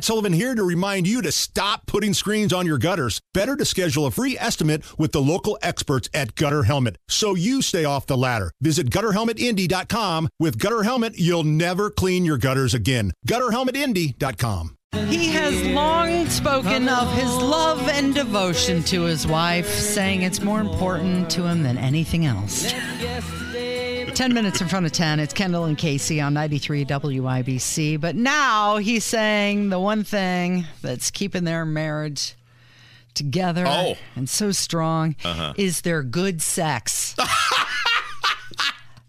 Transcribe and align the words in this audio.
Matt 0.00 0.06
Sullivan 0.06 0.32
here 0.32 0.54
to 0.54 0.64
remind 0.64 1.06
you 1.06 1.20
to 1.20 1.30
stop 1.30 1.84
putting 1.84 2.14
screens 2.14 2.54
on 2.54 2.64
your 2.64 2.78
gutters. 2.78 3.20
Better 3.34 3.54
to 3.54 3.66
schedule 3.66 4.06
a 4.06 4.10
free 4.10 4.34
estimate 4.38 4.82
with 4.98 5.12
the 5.12 5.20
local 5.20 5.58
experts 5.60 6.08
at 6.14 6.34
Gutter 6.36 6.62
Helmet 6.62 6.96
so 7.06 7.34
you 7.34 7.60
stay 7.60 7.84
off 7.84 8.06
the 8.06 8.16
ladder. 8.16 8.50
Visit 8.62 8.88
gutterhelmetindy.com. 8.88 10.30
With 10.38 10.58
Gutter 10.58 10.84
Helmet, 10.84 11.18
you'll 11.18 11.44
never 11.44 11.90
clean 11.90 12.24
your 12.24 12.38
gutters 12.38 12.72
again. 12.72 13.12
Gutterhelmetindy.com. 13.28 14.74
He 15.08 15.26
has 15.32 15.62
long 15.66 16.24
spoken 16.30 16.88
of 16.88 17.12
his 17.12 17.36
love 17.36 17.86
and 17.90 18.14
devotion 18.14 18.82
to 18.84 19.02
his 19.02 19.26
wife, 19.26 19.68
saying 19.68 20.22
it's 20.22 20.40
more 20.40 20.60
important 20.60 21.28
to 21.32 21.46
him 21.46 21.62
than 21.62 21.76
anything 21.76 22.24
else. 22.24 22.72
10 24.20 24.34
minutes 24.34 24.60
in 24.60 24.68
front 24.68 24.84
of 24.84 24.92
10. 24.92 25.18
It's 25.18 25.32
Kendall 25.32 25.64
and 25.64 25.78
Casey 25.78 26.20
on 26.20 26.34
93 26.34 26.84
WIBC. 26.84 27.98
But 27.98 28.16
now 28.16 28.76
he's 28.76 29.02
saying 29.02 29.70
the 29.70 29.80
one 29.80 30.04
thing 30.04 30.66
that's 30.82 31.10
keeping 31.10 31.44
their 31.44 31.64
marriage 31.64 32.34
together 33.14 33.64
Oh. 33.66 33.96
and 34.14 34.28
so 34.28 34.52
strong 34.52 35.16
Uh-huh. 35.24 35.54
is 35.56 35.80
their 35.80 36.02
good 36.02 36.42
sex. 36.42 37.16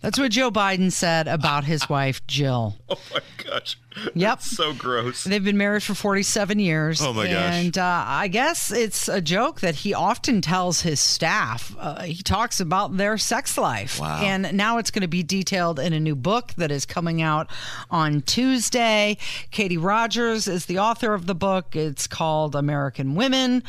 that's 0.00 0.18
what 0.18 0.30
Joe 0.30 0.50
Biden 0.50 0.92
said 0.92 1.26
about 1.28 1.64
his 1.64 1.88
wife, 1.88 2.26
Jill. 2.26 2.76
Oh 2.90 2.98
my 3.12 3.20
gosh. 3.44 3.78
Yep. 4.14 4.42
So 4.42 4.72
gross. 4.72 5.24
They've 5.24 5.44
been 5.44 5.56
married 5.56 5.82
for 5.82 5.94
47 5.94 6.58
years. 6.58 7.02
Oh, 7.02 7.12
my 7.12 7.26
gosh. 7.26 7.54
And 7.54 7.76
uh, 7.78 8.04
I 8.06 8.28
guess 8.28 8.70
it's 8.70 9.08
a 9.08 9.20
joke 9.20 9.60
that 9.60 9.76
he 9.76 9.92
often 9.94 10.40
tells 10.40 10.82
his 10.82 11.00
staff. 11.00 11.74
Uh, 11.78 12.02
he 12.02 12.22
talks 12.22 12.60
about 12.60 12.96
their 12.96 13.18
sex 13.18 13.58
life. 13.58 14.00
Wow. 14.00 14.20
And 14.22 14.54
now 14.54 14.78
it's 14.78 14.90
going 14.90 15.02
to 15.02 15.08
be 15.08 15.22
detailed 15.22 15.78
in 15.78 15.92
a 15.92 16.00
new 16.00 16.16
book 16.16 16.54
that 16.56 16.70
is 16.70 16.86
coming 16.86 17.20
out 17.22 17.50
on 17.90 18.22
Tuesday. 18.22 19.16
Katie 19.50 19.78
Rogers 19.78 20.48
is 20.48 20.66
the 20.66 20.78
author 20.78 21.14
of 21.14 21.26
the 21.26 21.34
book. 21.34 21.76
It's 21.76 22.06
called 22.06 22.54
American 22.54 23.14
Women. 23.14 23.62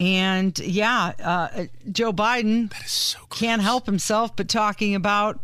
And 0.00 0.58
yeah, 0.58 1.12
uh, 1.22 1.66
Joe 1.90 2.12
Biden 2.12 2.72
so 2.86 3.18
can't 3.30 3.62
help 3.62 3.86
himself 3.86 4.36
but 4.36 4.48
talking 4.48 4.94
about, 4.94 5.40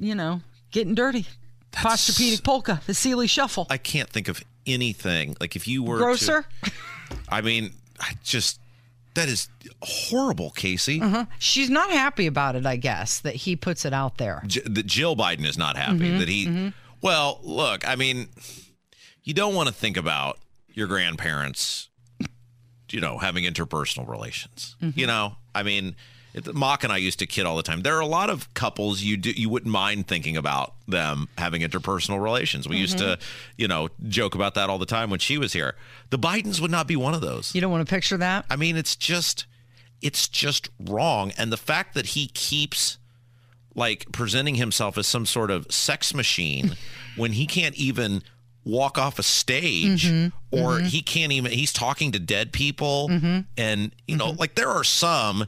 you 0.00 0.14
know, 0.16 0.40
getting 0.72 0.94
dirty. 0.96 1.26
Posturepedic 1.72 2.42
polka, 2.42 2.80
the 2.86 2.94
Sealy 2.94 3.28
shuffle. 3.28 3.66
I 3.70 3.76
can't 3.78 4.08
think 4.08 4.26
of 4.28 4.42
anything. 4.66 5.36
Like 5.40 5.54
if 5.54 5.68
you 5.68 5.82
were 5.84 5.98
to- 5.98 6.02
Grosser. 6.04 6.44
I 7.28 7.40
mean, 7.42 7.72
I 8.00 8.14
just 8.24 8.58
that 9.14 9.28
is 9.28 9.48
horrible, 9.82 10.50
Casey. 10.50 11.00
Uh-huh. 11.00 11.26
She's 11.38 11.68
not 11.70 11.90
happy 11.90 12.26
about 12.26 12.56
it, 12.56 12.64
I 12.66 12.76
guess, 12.76 13.20
that 13.20 13.34
he 13.34 13.54
puts 13.56 13.84
it 13.84 13.92
out 13.92 14.18
there. 14.18 14.42
J- 14.46 14.62
that 14.64 14.86
Jill 14.86 15.16
Biden 15.16 15.44
is 15.44 15.58
not 15.58 15.76
happy 15.76 15.98
Mhm, 16.10 16.18
that 16.18 16.28
he. 16.28 16.46
mhm. 16.46 16.72
Well, 17.02 17.40
look, 17.42 17.86
I 17.88 17.96
mean, 17.96 18.28
you 19.24 19.34
don't 19.34 19.54
want 19.54 19.68
to 19.68 19.74
think 19.74 19.96
about 19.96 20.38
your 20.72 20.86
grandparents, 20.86 21.88
you 22.90 23.00
know, 23.00 23.18
having 23.18 23.44
interpersonal 23.44 24.08
relations. 24.08 24.76
Mm-hmm. 24.82 24.98
You 24.98 25.06
know, 25.06 25.36
I 25.54 25.62
mean, 25.64 25.96
it, 26.32 26.54
Mock 26.54 26.84
and 26.84 26.92
I 26.92 26.96
used 26.98 27.18
to 27.20 27.26
kid 27.26 27.44
all 27.46 27.56
the 27.56 27.62
time. 27.62 27.82
There 27.82 27.96
are 27.96 28.00
a 28.00 28.06
lot 28.06 28.30
of 28.30 28.52
couples 28.54 29.02
you 29.02 29.16
do 29.16 29.30
you 29.30 29.48
wouldn't 29.48 29.72
mind 29.72 30.06
thinking 30.06 30.36
about 30.36 30.74
them 30.86 31.28
having 31.38 31.62
interpersonal 31.62 32.22
relations. 32.22 32.68
We 32.68 32.76
used 32.76 32.98
to, 32.98 33.04
Mhm. 33.16 33.20
you 33.56 33.68
know, 33.68 33.88
joke 34.08 34.34
about 34.34 34.54
that 34.54 34.70
all 34.70 34.78
the 34.78 34.86
time 34.86 35.10
when 35.10 35.20
she 35.20 35.38
was 35.38 35.52
here. 35.52 35.76
The 36.10 36.18
Bidens 36.18 36.60
would 36.60 36.70
not 36.70 36.86
be 36.86 36.96
one 36.96 37.14
of 37.14 37.20
those. 37.20 37.54
You 37.54 37.60
don't 37.60 37.70
want 37.72 37.86
to 37.86 37.90
picture 37.92 38.16
that? 38.18 38.44
I 38.50 38.56
mean, 38.56 38.76
it's 38.76 38.96
just 38.96 39.46
it's 40.02 40.28
just 40.28 40.70
wrong. 40.80 41.30
And 41.36 41.52
the 41.52 41.56
fact 41.58 41.94
that 41.94 42.06
he 42.06 42.28
keeps 42.28 42.96
like 43.74 44.06
presenting 44.12 44.54
himself 44.56 44.96
as 44.98 45.06
some 45.06 45.26
sort 45.26 45.50
of 45.50 45.66
sex 45.70 46.14
machine 46.14 46.74
when 47.16 47.32
he 47.32 47.46
can't 47.46 47.74
even 47.76 48.22
walk 48.64 48.98
off 48.98 49.18
a 49.18 49.22
stage 49.22 50.04
Mhm, 50.06 50.32
or 50.50 50.80
mhm. 50.80 50.86
he 50.86 51.00
can't 51.02 51.32
even 51.32 51.50
he's 51.52 51.72
talking 51.72 52.12
to 52.12 52.18
dead 52.18 52.52
people 52.52 53.08
Mhm. 53.10 53.46
and 53.56 53.92
you 54.06 54.16
know 54.16 54.30
like 54.32 54.54
there 54.54 54.68
are 54.68 54.84
some 54.84 55.46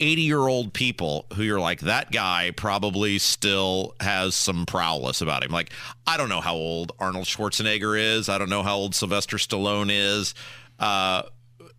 80 0.00 0.22
year 0.22 0.38
old 0.48 0.72
people 0.72 1.26
who 1.34 1.42
you're 1.42 1.60
like 1.60 1.80
that 1.80 2.10
guy 2.10 2.52
probably 2.56 3.18
still 3.18 3.94
has 4.00 4.34
some 4.34 4.64
prowess 4.66 5.20
about 5.20 5.44
him 5.44 5.50
like 5.50 5.70
i 6.06 6.16
don't 6.16 6.28
know 6.30 6.40
how 6.40 6.54
old 6.54 6.92
arnold 6.98 7.26
schwarzenegger 7.26 7.98
is 7.98 8.28
i 8.28 8.38
don't 8.38 8.48
know 8.48 8.62
how 8.62 8.76
old 8.76 8.94
sylvester 8.94 9.36
stallone 9.36 9.90
is 9.90 10.34
uh 10.78 11.22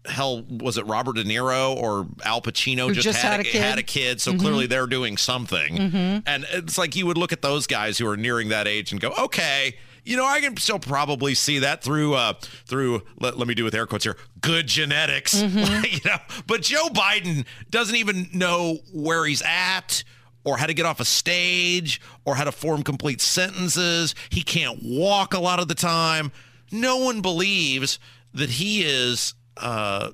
hell 0.06 0.44
was 0.44 0.78
it 0.78 0.86
robert 0.88 1.16
de 1.16 1.24
niro 1.24 1.76
or 1.76 2.08
al 2.26 2.42
pacino 2.42 2.92
just, 2.94 3.04
just 3.04 3.20
had, 3.22 3.32
had 3.32 3.40
a 3.40 3.44
kid. 3.44 3.62
had 3.62 3.80
a 3.80 3.84
kid 3.84 4.20
so 4.22 4.34
Mhm. 4.34 4.40
clearly 4.40 4.68
they're 4.68 4.88
doing 4.88 5.18
something 5.18 5.78
Mhm. 5.78 6.24
and 6.26 6.46
it's 6.52 6.78
like 6.78 6.96
you 6.96 7.06
would 7.06 7.18
look 7.18 7.32
at 7.34 7.42
those 7.42 7.68
guys 7.68 7.98
who 7.98 8.08
are 8.08 8.18
nearing 8.18 8.50
that 8.50 8.68
age 8.68 8.92
and 8.92 9.02
go 9.02 9.12
okay 9.18 9.76
you 10.04 10.18
know 10.18 10.26
i 10.26 10.40
can 10.42 10.56
still 10.58 10.80
probably 10.80 11.34
see 11.36 11.60
that 11.60 11.84
through 11.84 12.14
uh 12.16 12.34
through 12.66 13.02
let, 13.20 13.38
let 13.38 13.48
me 13.48 13.54
do 13.54 13.64
with 13.64 13.76
air 13.76 13.86
quotes 13.86 14.04
here 14.04 14.18
good 14.42 14.68
genetics. 14.68 15.36
Mhm. 15.36 15.92
you 15.94 16.00
know 16.10 16.18
but 16.48 16.62
joe 16.62 16.88
biden 16.90 17.46
doesn't 17.70 17.96
even 17.96 18.28
know 18.34 18.80
where 18.94 19.26
he's 19.26 19.42
at 19.44 20.04
or 20.44 20.58
how 20.58 20.66
to 20.66 20.74
get 20.74 20.86
off 20.88 21.00
a 21.00 21.06
stage 21.06 22.02
or 22.26 22.34
how 22.36 22.44
to 22.44 22.52
form 22.52 22.82
complete 22.82 23.22
sentences. 23.22 24.16
He 24.32 24.42
can't 24.42 24.80
walk 24.82 25.36
a 25.36 25.40
lot 25.40 25.60
of 25.60 25.68
the 25.68 25.76
time. 25.76 26.32
No 26.72 26.98
one 26.98 27.22
believes 27.22 28.00
that 28.34 28.50
he 28.50 28.82
is 28.84 29.36
uh 29.58 30.10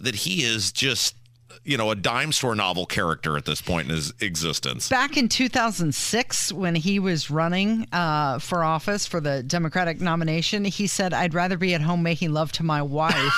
that 0.00 0.14
he 0.14 0.42
is 0.42 0.72
just 0.72 1.16
you 1.64 1.76
know 1.76 1.90
a 1.90 1.96
dime 1.96 2.32
store 2.32 2.54
novel 2.54 2.86
character 2.86 3.36
at 3.36 3.44
this 3.44 3.60
point 3.60 3.88
in 3.88 3.94
his 3.94 4.12
existence. 4.20 4.88
Back 4.88 5.16
in 5.16 5.28
2006, 5.28 6.52
when 6.52 6.74
he 6.74 6.98
was 6.98 7.30
running 7.30 7.86
uh, 7.92 8.38
for 8.38 8.62
office 8.62 9.06
for 9.06 9.20
the 9.20 9.42
Democratic 9.42 10.00
nomination, 10.00 10.64
he 10.64 10.86
said, 10.86 11.12
I'd 11.12 11.34
rather 11.34 11.56
be 11.56 11.74
at 11.74 11.80
home 11.80 12.02
making 12.02 12.32
love 12.32 12.52
to 12.52 12.62
my 12.62 12.82
wife 12.82 13.32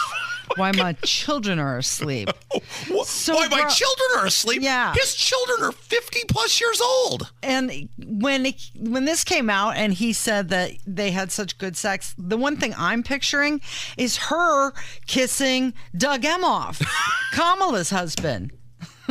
while 0.56 0.72
my 0.74 0.92
children 1.04 1.58
are 1.58 1.78
asleep. 1.78 2.30
So 3.04 3.34
Why 3.34 3.48
my 3.48 3.62
bro- 3.62 3.70
children 3.70 4.08
are 4.18 4.26
asleep? 4.26 4.62
Yeah. 4.62 4.92
His 4.94 5.14
children 5.14 5.62
are 5.62 5.72
50 5.72 6.20
plus 6.28 6.60
years 6.60 6.80
old. 6.80 7.32
And 7.42 7.88
when 7.98 8.46
it, 8.46 8.70
when 8.78 9.04
this 9.04 9.24
came 9.24 9.50
out 9.50 9.76
and 9.76 9.92
he 9.92 10.12
said 10.12 10.48
that 10.50 10.72
they 10.86 11.10
had 11.10 11.30
such 11.32 11.58
good 11.58 11.76
sex, 11.76 12.14
the 12.18 12.36
one 12.36 12.56
thing 12.56 12.74
I'm 12.76 13.02
picturing 13.02 13.60
is 13.96 14.16
her 14.16 14.72
kissing 15.06 15.74
Doug 15.96 16.22
Emhoff, 16.22 16.84
Kamala's 17.32 17.90
husband. 17.90 18.52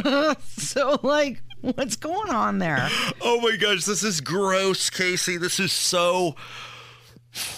so 0.47 0.99
like 1.03 1.41
what's 1.61 1.95
going 1.95 2.31
on 2.31 2.59
there? 2.59 2.89
Oh 3.21 3.39
my 3.41 3.55
gosh, 3.57 3.85
this 3.85 4.03
is 4.03 4.21
gross, 4.21 4.89
Casey. 4.89 5.37
This 5.37 5.59
is 5.59 5.71
so. 5.71 6.35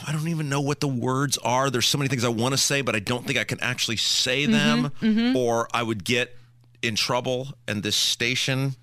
I 0.07 0.11
don't 0.11 0.27
even 0.27 0.49
know 0.49 0.61
what 0.61 0.79
the 0.79 0.87
words 0.87 1.37
are. 1.39 1.69
There's 1.69 1.87
so 1.87 1.97
many 1.97 2.07
things 2.09 2.23
I 2.23 2.29
want 2.29 2.53
to 2.53 2.57
say, 2.57 2.81
but 2.81 2.95
I 2.95 2.99
don't 2.99 3.25
think 3.25 3.37
I 3.37 3.43
can 3.43 3.59
actually 3.59 3.97
say 3.97 4.45
them, 4.45 4.91
Mhm, 5.01 5.15
mhm. 5.15 5.35
or 5.35 5.67
I 5.73 5.83
would 5.83 6.03
get 6.03 6.35
in 6.81 6.95
trouble, 6.95 7.49
and 7.67 7.83
this 7.83 7.95
station 7.95 8.75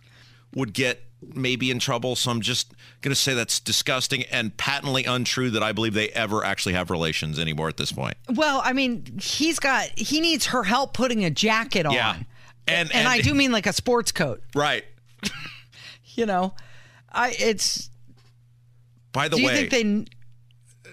would 0.55 0.73
get 0.73 1.03
maybe 1.35 1.71
in 1.71 1.79
trouble. 1.79 2.15
So 2.17 2.31
I'm 2.31 2.41
just 2.43 2.73
going 3.01 3.11
to 3.15 3.21
say 3.21 3.35
that's 3.35 3.59
disgusting 3.59 4.25
and 4.25 4.57
patently 4.57 5.05
untrue 5.05 5.51
that 5.51 5.63
I 5.63 5.73
believe 5.73 5.95
they 5.95 6.11
ever 6.11 6.45
actually 6.45 6.75
have 6.75 6.91
relations 6.91 7.39
anymore 7.39 7.69
at 7.69 7.77
this 7.79 7.91
point. 7.93 8.17
Well, 8.29 8.61
I 8.65 8.73
mean, 8.73 9.19
he's 9.21 9.59
got 9.59 9.89
he 9.99 10.21
needs 10.21 10.47
her 10.47 10.65
help 10.65 10.93
putting 10.93 11.25
a 11.25 11.31
jacket 11.31 11.87
on. 11.87 11.95
Yeah. 11.95 12.17
And, 12.69 12.93
And, 12.93 13.09
I 13.09 13.21
do 13.21 13.35
mean 13.35 13.53
like 13.53 13.67
a 13.67 13.73
sports 13.73 14.13
coat, 14.13 14.43
Right. 14.55 14.85
you 16.15 16.27
know. 16.27 16.55
I 17.13 17.31
it's 17.39 17.91
By 19.13 19.29
the 19.29 19.37
do 19.37 19.43
you 19.43 19.49
way, 19.49 19.69
think 19.69 20.09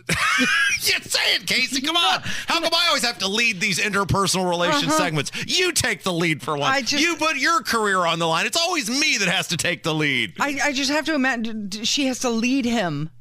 Yeah, 0.83 0.99
say 1.01 1.35
it, 1.35 1.45
Casey. 1.45 1.79
Come 1.81 1.95
on. 1.95 2.21
How 2.47 2.59
come 2.59 2.71
I 2.73 2.85
always 2.87 3.03
have 3.05 3.19
to 3.19 3.27
lead 3.27 3.61
these 3.61 3.77
interpersonal 3.79 4.49
relation 4.49 4.89
Uh-huh. 4.89 4.97
segments? 4.97 5.31
You 5.45 5.71
take 5.73 6.01
the 6.03 6.11
lead 6.11 6.41
for 6.41 6.57
once. 6.57 6.89
Just- 6.89 7.03
you 7.03 7.15
put 7.17 7.37
your 7.37 7.61
career 7.61 7.99
on 7.99 8.17
the 8.17 8.25
line. 8.27 8.47
It's 8.47 8.57
always 8.57 8.89
me 8.89 9.17
that 9.19 9.27
has 9.27 9.47
to 9.49 9.57
take 9.57 9.83
the 9.83 9.93
lead. 9.93 10.33
I, 10.39 10.59
I 10.63 10.73
just 10.73 10.89
have 10.89 11.05
to 11.05 11.13
imagine 11.13 11.69
she 11.69 12.07
has 12.07 12.17
to 12.19 12.29
lead 12.31 12.65
him 12.65 13.11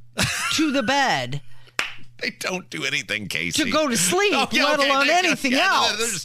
to 0.54 0.70
the 0.72 0.82
bed 0.82 1.42
They 2.22 2.30
don't 2.30 2.68
do 2.70 2.84
anything, 2.84 3.28
Casey. 3.28 3.64
to 3.64 3.70
go 3.70 3.88
to 3.88 3.96
sleep, 3.96 4.32
Oh, 4.34 4.48
yeah, 4.52 4.64
let 4.64 4.80
okay, 4.80 4.88
alone 4.88 5.06
they- 5.06 5.12
anything 5.14 5.52
yeah, 5.52 5.86
else. 5.90 6.24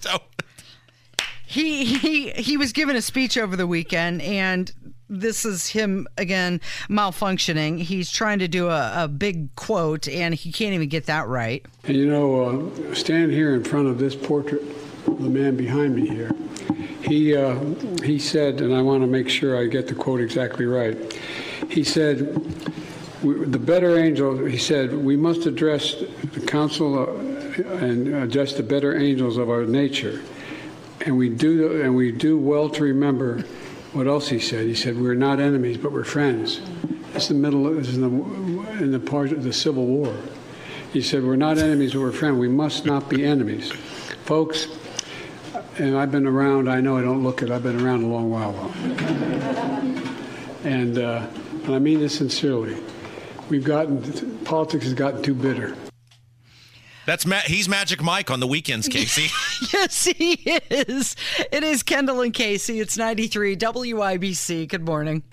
he 1.47 1.85
he 1.85 2.31
he 2.31 2.57
was 2.57 2.71
given 2.73 2.95
a 2.95 3.01
speech 3.01 3.37
over 3.37 3.55
the 3.55 3.67
weekend 3.67 4.21
and 4.21 4.71
this 5.09 5.45
is 5.45 5.67
him 5.67 6.07
again 6.17 6.59
malfunctioning 6.89 7.79
he's 7.79 8.09
trying 8.09 8.39
to 8.39 8.47
do 8.47 8.69
a, 8.69 9.03
a 9.03 9.07
big 9.07 9.53
quote 9.55 10.07
and 10.07 10.33
he 10.33 10.51
can't 10.51 10.73
even 10.73 10.89
get 10.89 11.05
that 11.05 11.27
right 11.27 11.65
And 11.83 11.95
you 11.95 12.07
know, 12.07 12.71
uh, 12.89 12.95
stand 12.95 13.31
here 13.31 13.53
in 13.53 13.63
front 13.63 13.87
of 13.87 13.99
this 13.99 14.15
portrait 14.15 14.61
of 15.07 15.21
the 15.21 15.29
man 15.29 15.55
behind 15.55 15.95
me 15.95 16.07
here. 16.07 16.31
He, 17.03 17.35
uh, 17.35 17.59
he 18.03 18.17
said, 18.17 18.61
and 18.61 18.73
I 18.73 18.81
want 18.81 19.01
to 19.01 19.07
make 19.07 19.29
sure 19.29 19.61
I 19.61 19.67
get 19.67 19.87
the 19.87 19.93
quote 19.93 20.19
exactly 20.19 20.65
right. 20.65 20.97
He 21.69 21.83
said, 21.83 22.33
the 23.21 23.59
better 23.59 23.99
angel, 23.99 24.45
he 24.45 24.57
said, 24.57 24.93
we 24.93 25.15
must 25.15 25.45
address 25.45 25.95
the 26.33 26.41
council 26.41 26.97
uh, 26.97 27.61
and 27.75 28.07
address 28.15 28.53
the 28.53 28.63
better 28.63 28.97
angels 28.97 29.37
of 29.37 29.49
our 29.49 29.65
nature. 29.65 30.21
And 31.05 31.17
we 31.17 31.29
do, 31.29 31.81
and 31.83 31.95
we 31.95 32.11
do 32.11 32.39
well 32.39 32.69
to 32.69 32.83
remember 32.83 33.43
what 33.95 34.07
else 34.07 34.27
he 34.27 34.39
said. 34.39 34.67
He 34.67 34.75
said, 34.75 34.99
we're 34.99 35.15
not 35.15 35.39
enemies, 35.39 35.77
but 35.77 35.91
we're 35.91 36.03
friends. 36.03 36.61
It's 37.15 37.29
the 37.29 37.33
middle, 37.33 37.79
it's 37.79 37.93
in 37.93 38.01
the, 38.01 38.71
in 38.83 38.91
the 38.91 38.99
part 38.99 39.31
of 39.31 39.43
the 39.43 39.53
Civil 39.53 39.85
War. 39.85 40.13
He 40.95 41.01
said, 41.01 41.23
We're 41.25 41.35
not 41.35 41.57
enemies, 41.57 41.93
we're 41.93 42.13
friends. 42.13 42.37
We 42.37 42.47
must 42.47 42.85
not 42.85 43.09
be 43.09 43.25
enemies. 43.25 43.69
Folks, 44.23 44.67
and 45.77 45.97
I've 45.97 46.09
been 46.09 46.25
around, 46.25 46.69
I 46.69 46.79
know 46.79 46.97
I 46.97 47.01
don't 47.01 47.21
look 47.21 47.41
it, 47.41 47.51
I've 47.51 47.63
been 47.63 47.85
around 47.85 48.03
a 48.03 48.07
long 48.07 48.29
while. 48.29 48.55
and, 50.63 50.97
uh, 50.97 51.27
and 51.65 51.75
I 51.75 51.79
mean 51.79 51.99
this 51.99 52.17
sincerely. 52.17 52.77
We've 53.49 53.65
gotten, 53.65 54.39
politics 54.45 54.85
has 54.85 54.93
gotten 54.93 55.21
too 55.21 55.33
bitter. 55.33 55.75
That's 57.05 57.25
Ma- 57.25 57.41
he's 57.45 57.69
Magic 57.69 58.01
Mike 58.01 58.31
on 58.31 58.39
the 58.39 58.47
weekends, 58.47 58.87
Casey. 58.87 59.29
yes, 59.73 60.05
he 60.05 60.33
is. 60.69 61.15
It 61.51 61.63
is 61.63 61.83
Kendall 61.83 62.21
and 62.21 62.33
Casey. 62.33 62.79
It's 62.79 62.97
93 62.97 63.55
WIBC. 63.55 64.67
Good 64.67 64.85
morning. 64.85 65.23